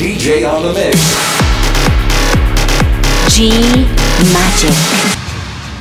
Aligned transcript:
DJ 0.00 0.50
on 0.50 0.62
the 0.62 0.72
mix. 0.72 0.96
G 3.36 3.50
Magic. 4.32 4.74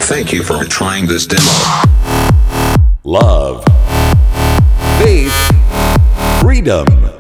Thank 0.10 0.34
you 0.34 0.44
for 0.44 0.66
trying 0.66 1.08
this 1.08 1.26
demo. 1.26 1.50
Love. 3.06 3.64
Faith. 5.00 5.32
Freedom. 6.42 6.86
Go! 6.86 7.16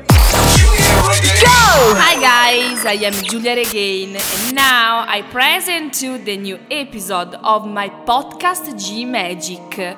Hi 1.96 2.20
guys, 2.20 2.86
I 2.86 2.98
am 3.06 3.14
Giulia 3.14 3.56
Regain 3.56 4.18
and 4.18 4.54
now 4.54 5.06
I 5.08 5.22
present 5.22 6.02
you 6.02 6.18
the 6.18 6.36
new 6.36 6.60
episode 6.70 7.34
of 7.36 7.66
my 7.66 7.88
podcast 7.88 8.78
G 8.78 9.06
Magic. 9.06 9.98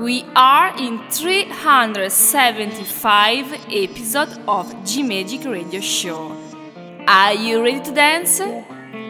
We 0.00 0.24
are 0.34 0.74
in 0.78 0.98
375 1.10 3.52
episode 3.70 4.42
of 4.48 4.74
G 4.82 5.02
Magic 5.02 5.44
Radio 5.44 5.82
Show. 5.82 6.34
Are 7.06 7.34
you 7.34 7.62
ready 7.62 7.80
to 7.80 7.92
dance? 7.92 8.38
Go, 8.38 8.64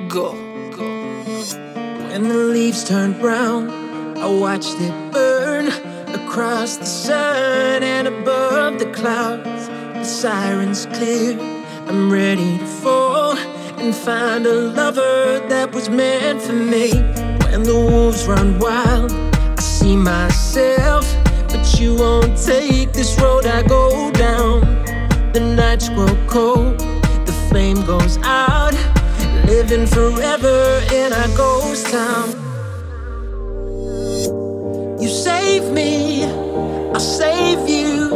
go. 0.08 0.32
When 2.08 2.28
the 2.28 2.34
leaves 2.34 2.82
turn 2.82 3.12
brown, 3.20 3.70
I 4.18 4.26
watched 4.26 4.80
it 4.80 5.12
burn 5.12 5.68
across 6.12 6.78
the 6.78 6.86
sun 6.86 7.84
and 7.84 8.08
above 8.08 8.80
the 8.80 8.90
clouds. 8.90 9.68
The 9.68 10.02
sirens 10.02 10.86
clear, 10.86 11.38
I'm 11.86 12.10
ready 12.10 12.58
to 12.58 12.66
fall 12.66 13.38
and 13.78 13.94
find 13.94 14.44
a 14.44 14.54
lover 14.54 15.38
that 15.50 15.72
was 15.72 15.88
meant 15.88 16.42
for 16.42 16.52
me. 16.52 16.90
When 17.46 17.62
the 17.62 17.76
wolves 17.76 18.26
run 18.26 18.58
wild, 18.58 19.29
see 19.80 19.96
myself, 19.96 21.06
but 21.48 21.80
you 21.80 21.94
won't 21.94 22.36
take 22.36 22.92
this 22.92 23.18
road 23.18 23.46
I 23.46 23.62
go 23.62 24.10
down. 24.10 24.60
The 25.32 25.40
nights 25.40 25.88
grow 25.88 26.14
cold, 26.26 26.78
the 27.24 27.32
flame 27.48 27.80
goes 27.86 28.18
out, 28.18 28.74
living 29.46 29.86
forever 29.86 30.82
in 30.92 31.14
our 31.14 31.30
ghost 31.34 31.86
town. 31.86 32.28
You 35.00 35.08
save 35.08 35.72
me, 35.72 36.24
I'll 36.94 37.00
save 37.00 37.66
you. 37.66 38.14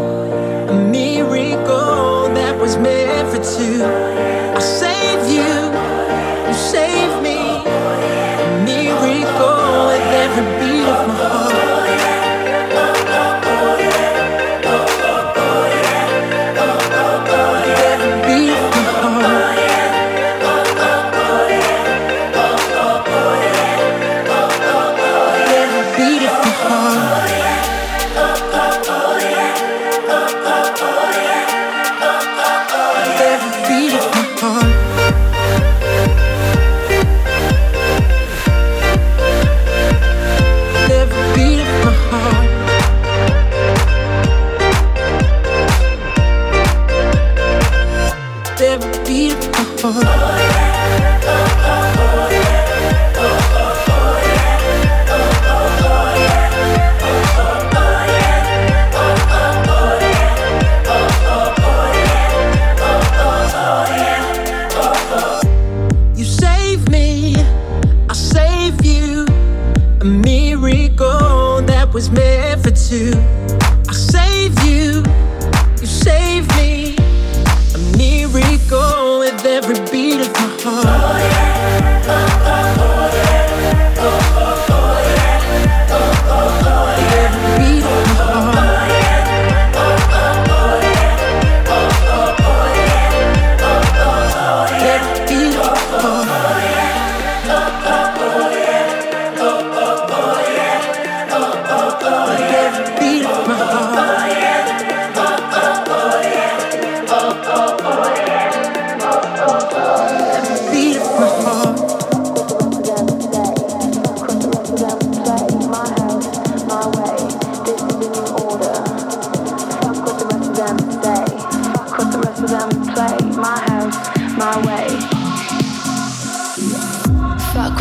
A 0.69 0.75
miracle 0.99 2.29
that 2.39 2.55
was 2.61 2.77
meant 2.77 3.27
for 3.33 3.43
two. 3.57 4.34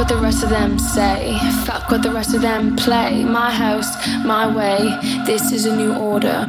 What 0.04 0.10
the 0.10 0.22
rest 0.22 0.44
of 0.44 0.50
them 0.50 0.78
say. 0.78 1.40
Fuck 1.66 1.90
what 1.90 2.04
the 2.04 2.12
rest 2.12 2.34
of 2.34 2.42
them 2.42 2.76
play. 2.76 3.24
My 3.24 3.50
house, 3.50 3.90
my 4.26 4.54
way. 4.54 4.80
This 5.26 5.54
is 5.54 5.66
a 5.66 5.74
new 5.74 5.96
order. 5.96 6.46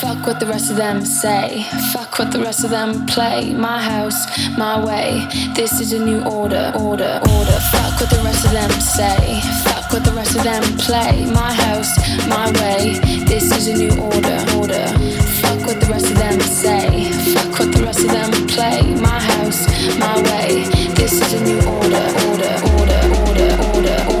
Fuck 0.00 0.26
what 0.26 0.40
the 0.40 0.46
rest 0.46 0.70
of 0.70 0.78
them 0.78 1.04
say. 1.04 1.66
Fuck 1.92 2.18
what 2.18 2.32
the 2.32 2.38
rest 2.38 2.64
of 2.64 2.70
them 2.70 3.04
play. 3.04 3.52
My 3.52 3.82
house, 3.82 4.18
my 4.56 4.82
way. 4.82 5.28
This 5.54 5.78
is 5.78 5.92
a 5.92 5.98
new 5.98 6.24
order, 6.24 6.72
order, 6.80 7.20
order. 7.36 7.58
Fuck 7.70 8.00
what 8.00 8.08
the 8.08 8.22
rest 8.24 8.46
of 8.46 8.52
them 8.52 8.70
say. 8.80 9.40
Fuck 9.64 9.92
what 9.92 10.02
the 10.02 10.12
rest 10.12 10.34
of 10.34 10.42
them 10.42 10.62
play. 10.78 11.26
My 11.26 11.52
house, 11.52 11.92
my 12.28 12.50
way. 12.62 12.98
This 13.26 13.52
is 13.54 13.68
a 13.68 13.76
new 13.76 13.94
order, 14.00 14.38
order. 14.56 15.23
Fuck 15.54 15.66
what 15.68 15.80
the 15.80 15.86
rest 15.86 16.10
of 16.10 16.18
them 16.18 16.40
say. 16.40 17.12
Fuck 17.32 17.58
what 17.60 17.72
the 17.72 17.82
rest 17.84 18.00
of 18.00 18.10
them 18.10 18.32
play. 18.48 18.92
My 18.96 19.20
house, 19.20 19.68
my 19.98 20.20
way. 20.22 20.64
This 20.96 21.12
is 21.22 21.32
a 21.32 21.44
new 21.44 21.60
order, 21.62 22.06
order, 22.26 22.58
order, 22.74 22.98
order, 23.22 23.22
order, 23.22 23.62
order, 23.62 24.04
order, 24.08 24.13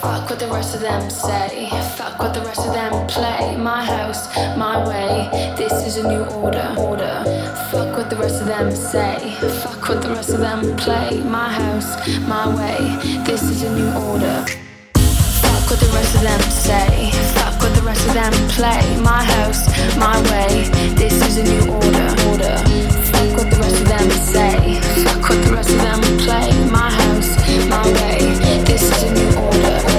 Fuck 0.00 0.30
what 0.30 0.38
the 0.38 0.48
rest 0.48 0.74
of 0.74 0.80
them 0.80 1.08
say. 1.10 1.68
Fuck 1.96 2.18
what 2.18 2.34
the 2.34 2.40
rest 2.40 2.66
of 2.66 2.72
them 2.74 3.06
play. 3.06 3.56
My 3.56 3.84
house, 3.84 4.34
my 4.56 4.86
way. 4.88 5.28
This 5.56 5.72
is 5.86 5.96
a 5.98 6.08
new 6.08 6.24
order. 6.24 6.74
Order. 6.78 7.24
Fuck 7.70 7.96
what 7.96 8.10
the 8.10 8.16
rest 8.16 8.40
of 8.40 8.48
them 8.48 8.70
say. 8.70 9.36
Fuck 9.62 9.88
what 9.88 10.02
the 10.02 10.10
rest 10.10 10.30
of 10.30 10.40
them 10.40 10.76
play. 10.76 11.22
My 11.22 11.48
house, 11.52 11.90
my 12.26 12.46
way. 12.56 12.78
This 13.24 13.42
is 13.42 13.62
a 13.62 13.70
new 13.74 13.92
order. 14.08 14.44
Fuck 15.42 15.70
what 15.70 15.80
the 15.80 15.90
rest 15.94 16.14
of 16.16 16.22
them 16.22 16.40
say. 16.50 17.10
Fuck 17.34 17.60
what 17.62 17.74
the 17.74 17.82
rest 17.82 18.06
of 18.08 18.14
them 18.14 18.32
play. 18.48 18.82
My 19.00 19.22
house, 19.22 19.68
my 19.96 20.20
way. 20.30 20.68
This 20.94 21.14
is 21.26 21.38
a 21.38 21.44
new 21.44 21.72
order. 21.72 22.08
Order. 22.30 22.99
Fuck 23.28 23.50
the 23.50 23.58
rest 23.60 23.80
of 23.80 23.88
them 23.88 24.10
say. 24.10 24.80
Fuck 25.22 25.44
the 25.44 25.52
rest 25.52 25.70
of 25.70 25.78
them 25.78 26.00
play. 26.18 26.50
My 26.70 26.90
house, 26.90 27.36
my 27.68 27.86
way. 27.92 28.62
This 28.64 28.82
is 28.82 29.02
a 29.02 29.12
new. 29.12 29.40
Order. 29.40 29.89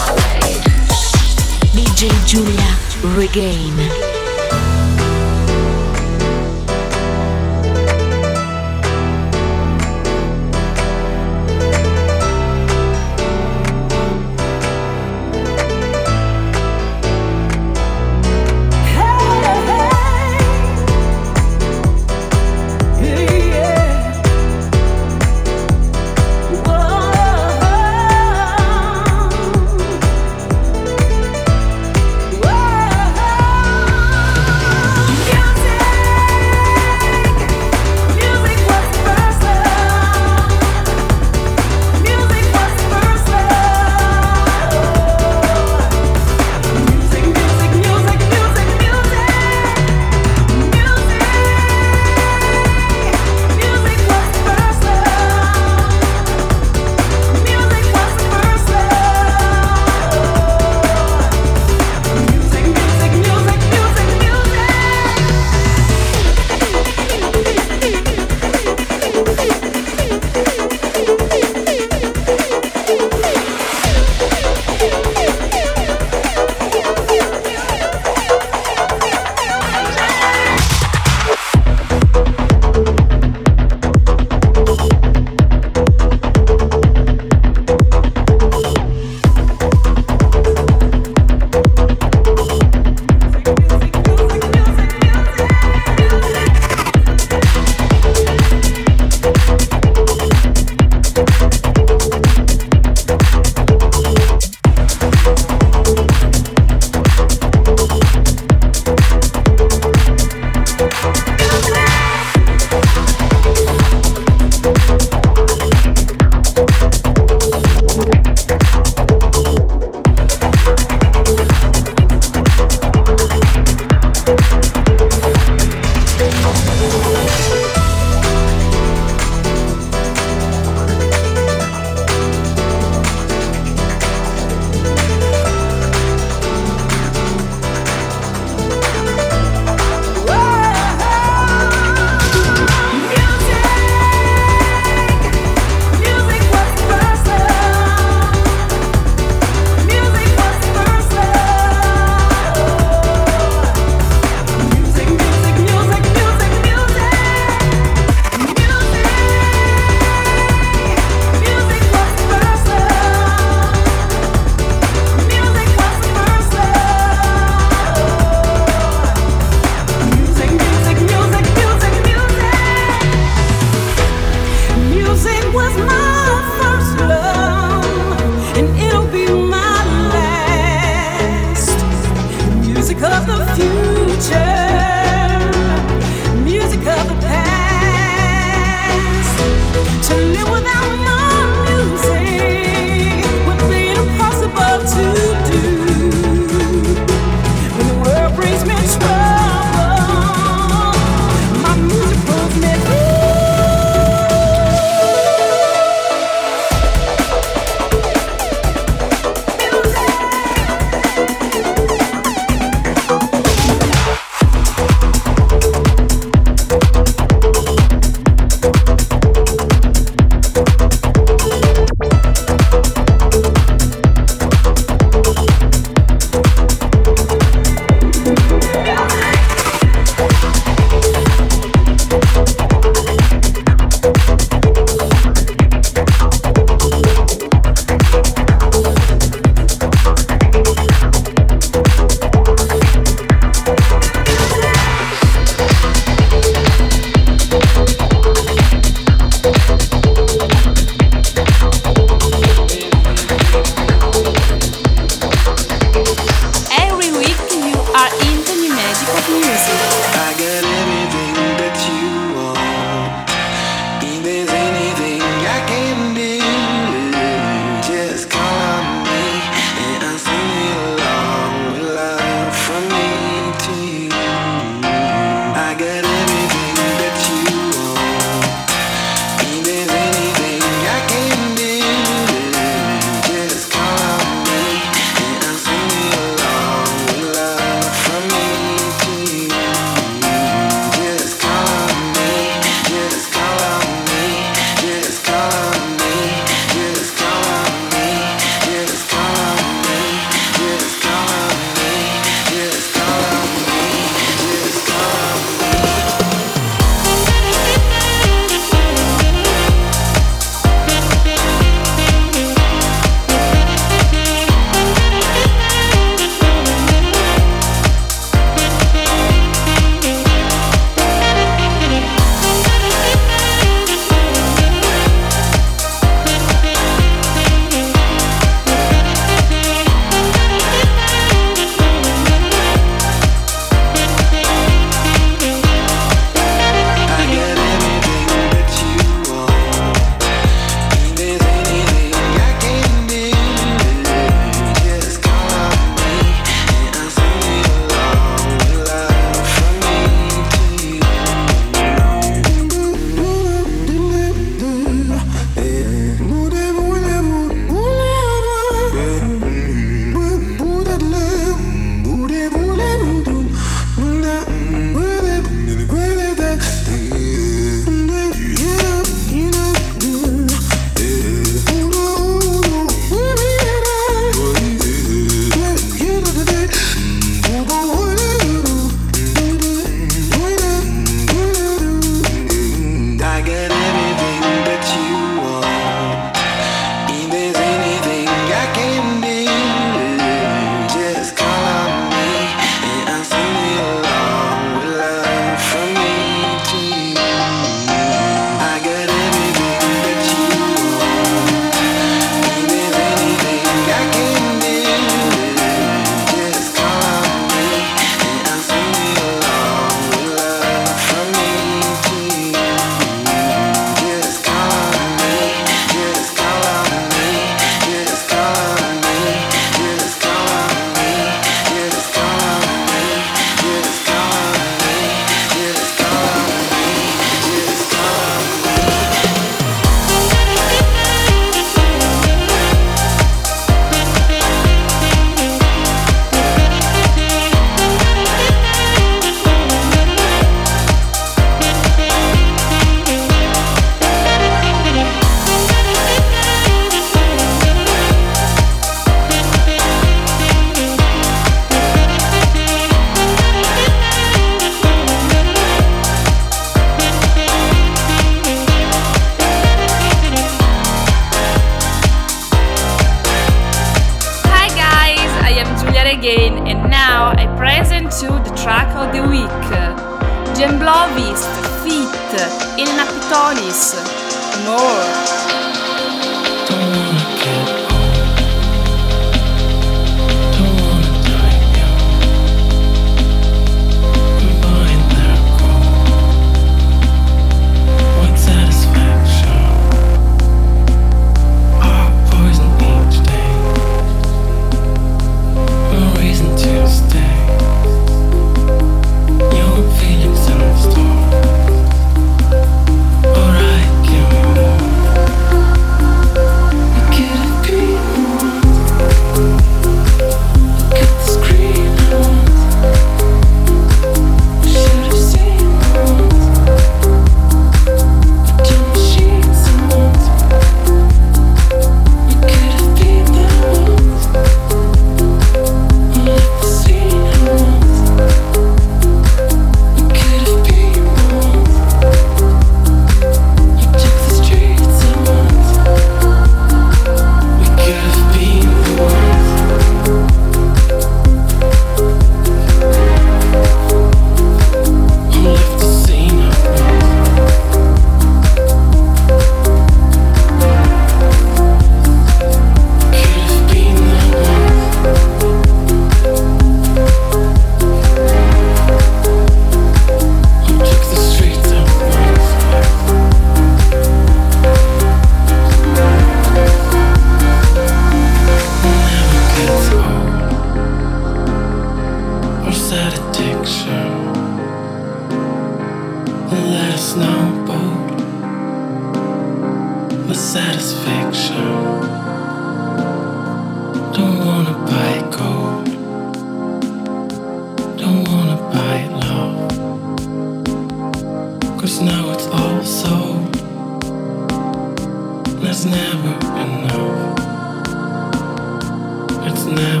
now 599.71 600.00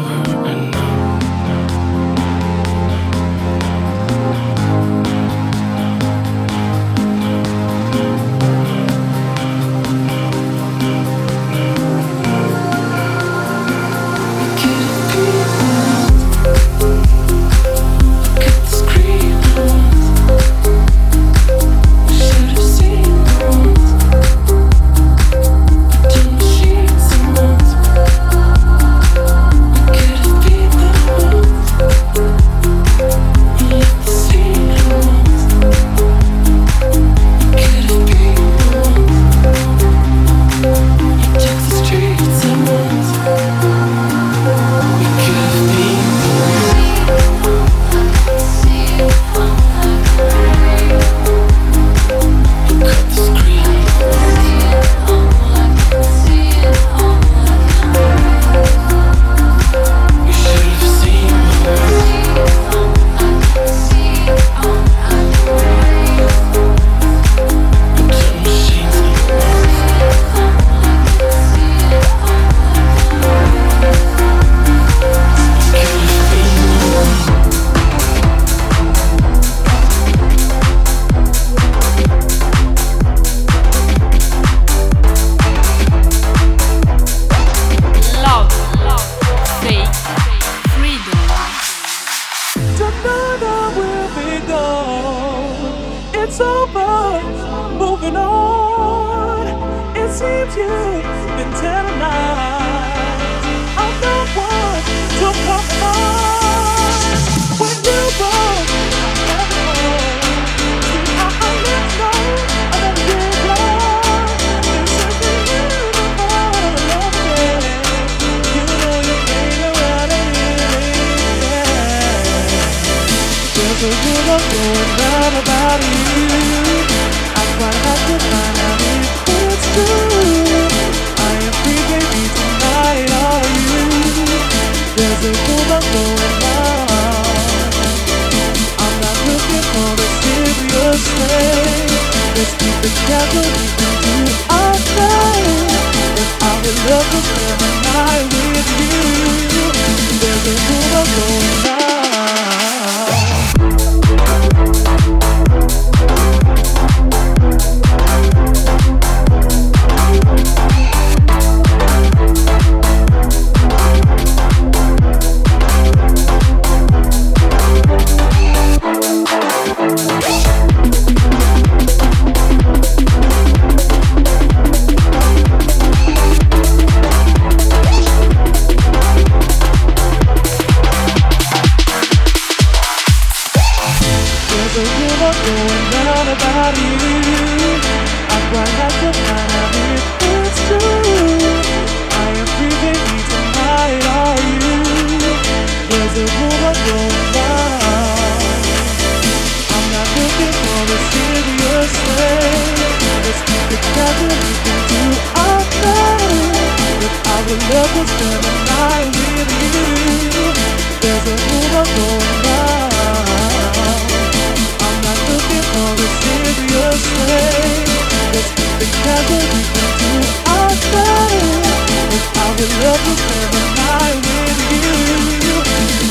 There's 150.21 150.47
a 150.47 150.53
rumor 150.67 151.05
going 151.15 151.80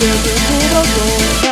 There's 0.00 0.24
a 0.24 0.34
good 0.48 0.72
of 0.72 1.49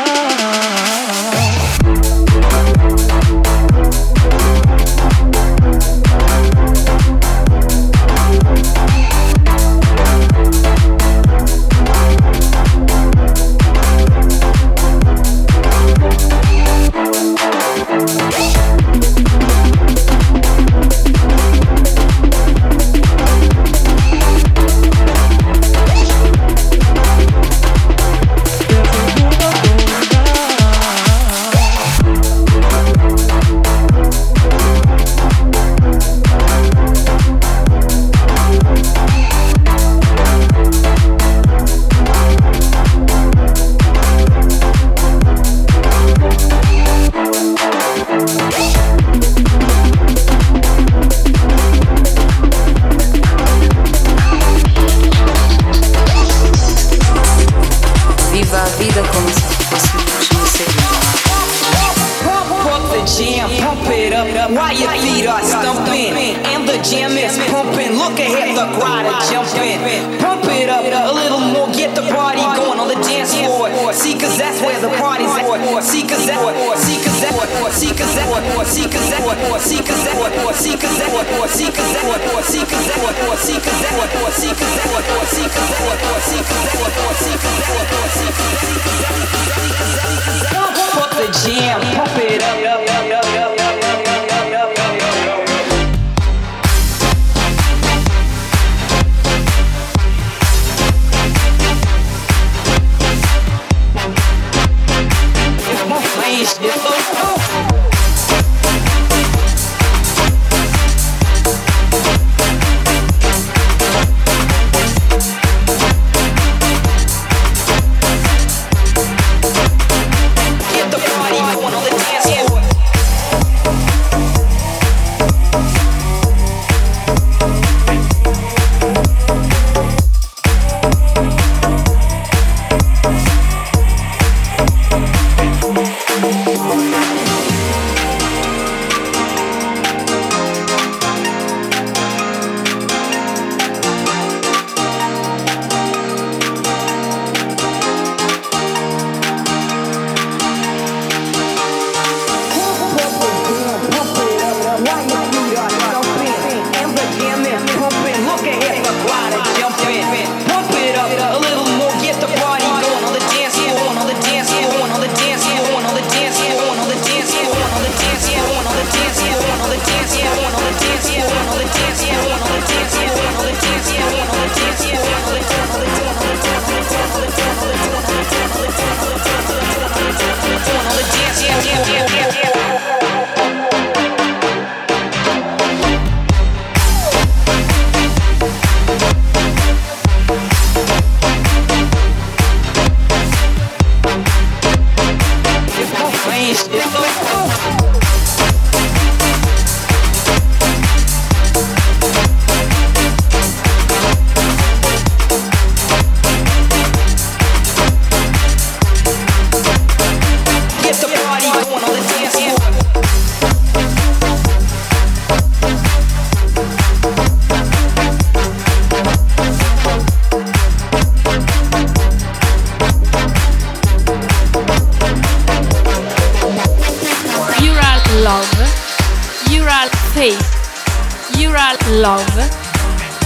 love, 231.99 232.23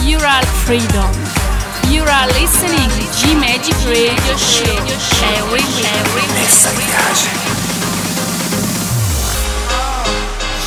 you 0.03 0.17
are 0.17 0.47
freedom. 0.65 1.13
You 1.93 2.03
are 2.05 2.27
listening 2.29 2.89
G 3.21 3.35
Magic 3.35 3.77
Radio 3.85 4.37
Show 4.37 4.65
every 5.37 5.61
every 6.01 6.27
message. 6.33 7.21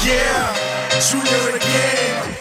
Yeah, 0.05 0.53
Giulia 1.01 1.53
Regain. 1.53 2.34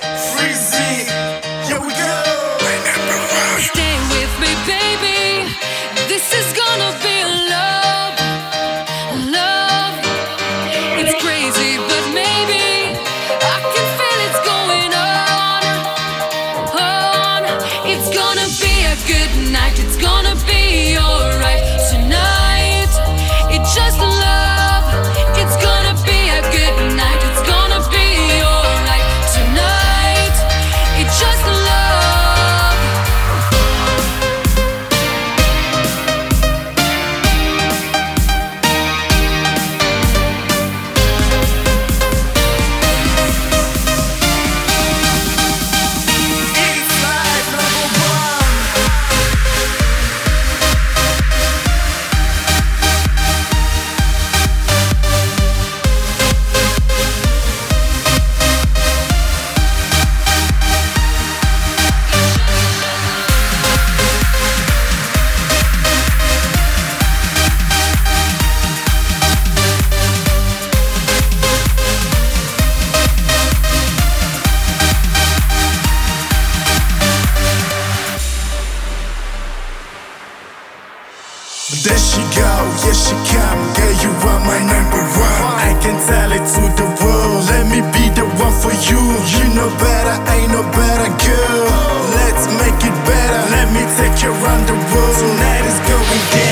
the 86.73 86.89
world. 87.03 87.45
Let 87.53 87.67
me 87.69 87.81
be 87.93 88.09
the 88.15 88.27
one 88.41 88.55
for 88.63 88.73
you. 88.73 89.01
You 89.35 89.45
know 89.55 89.69
better, 89.77 90.17
ain't 90.33 90.51
no 90.53 90.63
better 90.73 91.11
girl. 91.21 91.67
Let's 92.17 92.47
make 92.61 92.81
it 92.81 92.97
better. 93.05 93.41
Let 93.53 93.69
me 93.73 93.83
take 93.99 94.23
you 94.23 94.31
around 94.31 94.67
the 94.67 94.77
world. 94.93 95.17
Tonight 95.21 95.65
is 95.67 95.79
going 95.89 96.23
down. 96.33 96.44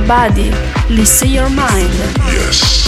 body, 0.07 0.51
listen 0.89 1.29
your 1.29 1.49
mind. 1.51 1.93
Yes. 2.31 2.87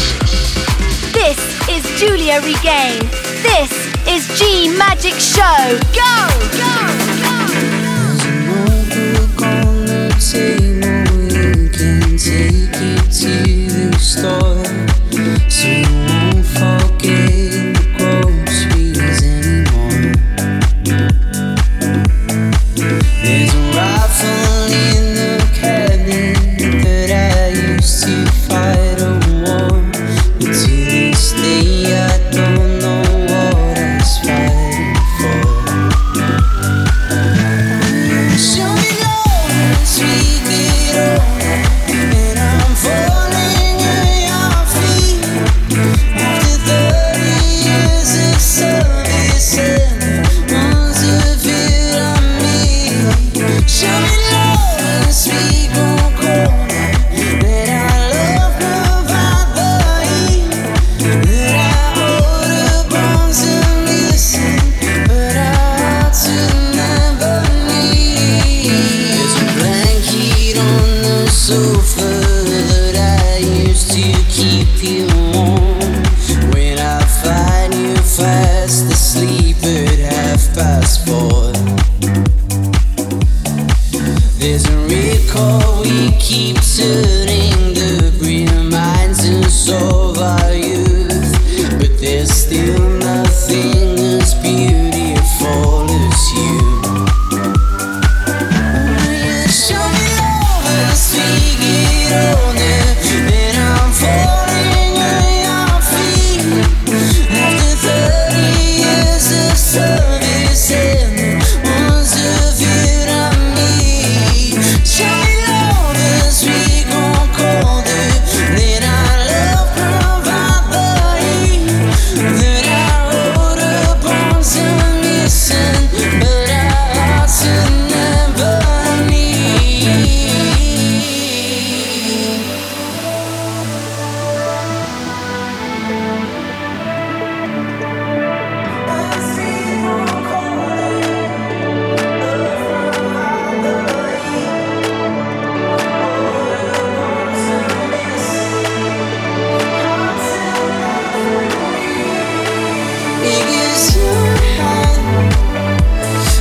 This 1.13 1.39
is 1.69 1.83
Giulia 1.99 2.41
Regain. 2.41 3.01
This 3.43 3.73
is 4.07 4.39
G 4.39 4.69
Magic 4.79 5.15
Show. 5.15 5.81
Go! 5.95 6.28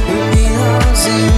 We'll 0.07 0.33
be 0.33 0.47
ours 0.47 1.36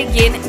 de 0.00 0.06
quien 0.06 0.39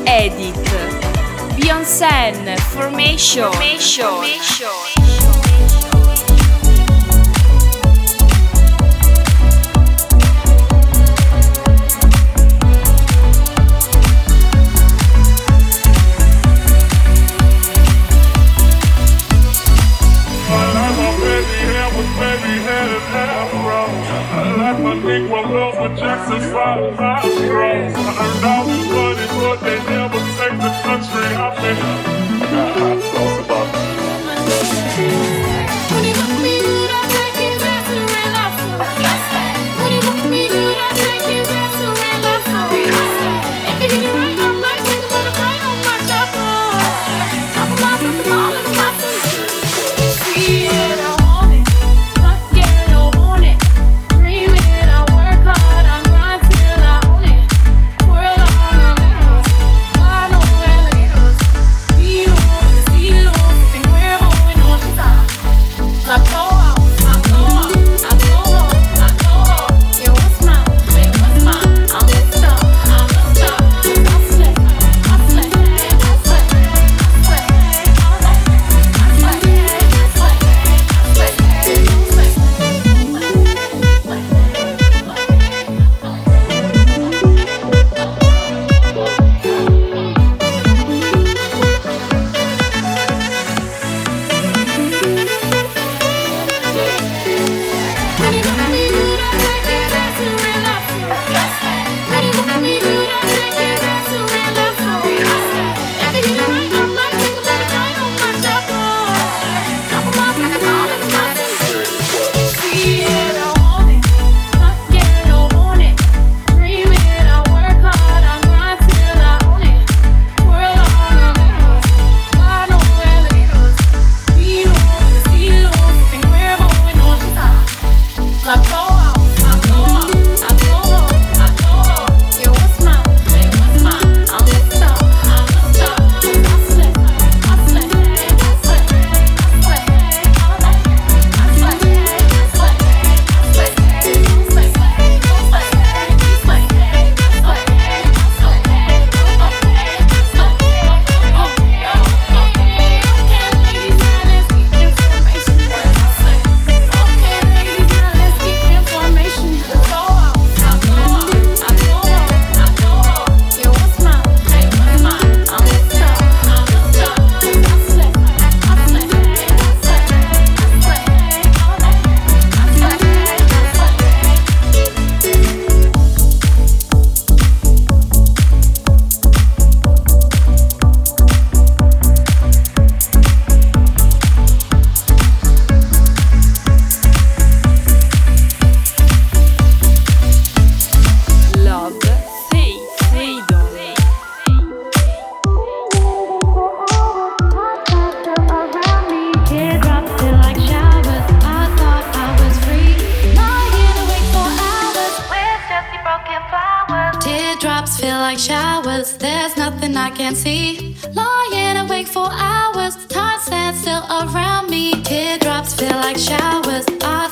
nothing 209.70 209.96
I 209.96 210.10
can't 210.10 210.36
see. 210.36 210.96
Lying 211.14 211.76
awake 211.84 212.08
for 212.08 212.28
hours, 212.32 212.94
time 213.06 213.38
stands 213.38 213.80
still 213.82 214.04
around 214.20 214.68
me. 214.68 214.84
Teardrops 215.04 215.72
feel 215.78 215.98
like 216.04 216.18
showers. 216.18 216.84
I 217.00 217.31